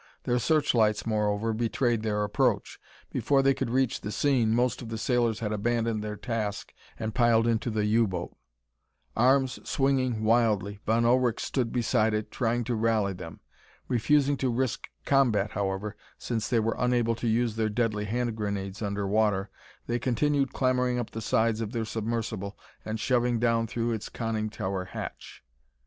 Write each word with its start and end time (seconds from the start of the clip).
Their 0.23 0.39
searchlights, 0.39 1.05
moreover, 1.05 1.53
betrayed 1.53 2.01
their 2.01 2.23
approach. 2.23 2.79
Before 3.11 3.43
they 3.43 3.53
could 3.53 3.69
reach 3.69 4.01
the 4.01 4.11
scene, 4.11 4.49
most 4.55 4.81
of 4.81 4.89
the 4.89 4.97
sailors 4.97 5.41
had 5.41 5.51
abandoned 5.51 6.03
their 6.03 6.15
task 6.15 6.73
and 6.97 7.13
piled 7.13 7.45
into 7.45 7.69
the 7.69 7.85
U 7.85 8.07
boat. 8.07 8.35
Arms 9.15 9.59
swinging 9.63 10.23
wildly, 10.23 10.79
Von 10.87 11.05
Ullrich 11.05 11.39
stood 11.39 11.71
beside 11.71 12.15
it, 12.15 12.31
trying 12.31 12.63
to 12.63 12.73
rally 12.73 13.13
then. 13.13 13.41
Refusing 13.87 14.37
to 14.37 14.49
risk 14.49 14.89
combat, 15.05 15.51
however, 15.51 15.95
since 16.17 16.47
they 16.47 16.59
were 16.59 16.75
unable 16.79 17.13
to 17.13 17.27
use 17.27 17.55
their 17.55 17.69
deadly 17.69 18.05
hand 18.05 18.35
grenades 18.35 18.81
under 18.81 19.05
water, 19.05 19.51
they 19.85 19.99
continued 19.99 20.51
clambering 20.51 20.97
up 20.97 21.11
the 21.11 21.21
sides 21.21 21.61
of 21.61 21.73
their 21.73 21.85
submersible 21.85 22.57
and 22.83 22.99
shoving 22.99 23.37
down 23.37 23.67
through 23.67 23.91
its 23.91 24.09
conning 24.09 24.49
tower 24.49 24.85
hatch. 24.85 25.43